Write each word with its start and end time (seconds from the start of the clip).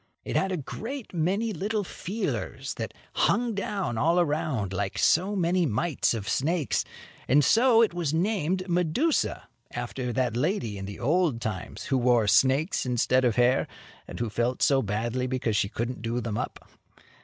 It 0.25 0.35
had 0.35 0.51
a 0.51 0.57
great 0.57 1.13
many 1.13 1.53
little 1.53 1.83
feelers 1.83 2.73
that 2.77 2.91
hung 3.13 3.53
down 3.53 3.99
all 3.99 4.19
around 4.19 4.73
like 4.73 4.97
so 4.97 5.35
many 5.35 5.67
mites 5.67 6.15
of 6.15 6.27
snakes, 6.27 6.83
and 7.27 7.45
so 7.45 7.83
it 7.83 7.93
was 7.93 8.11
named 8.11 8.67
Medusa, 8.67 9.47
after 9.69 10.11
that 10.11 10.35
lady 10.35 10.79
in 10.79 10.85
the 10.85 10.99
old 10.99 11.39
times 11.39 11.83
who 11.83 11.99
wore 11.99 12.27
snakes 12.27 12.83
instead 12.83 13.23
of 13.23 13.35
hair, 13.35 13.67
and 14.07 14.19
who 14.19 14.31
felt 14.31 14.63
so 14.63 14.81
badly 14.81 15.27
because 15.27 15.55
she 15.55 15.69
couldn't 15.69 16.01
do 16.01 16.19
them 16.19 16.35
up. 16.39 16.67